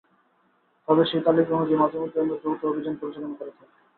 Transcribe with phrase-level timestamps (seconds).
[0.87, 3.65] তাদের সেই তালিকা অনুযায়ী মাঝেমধ্যেই আমরা যৌথ অভিযান পরিচালনা করে থাকি।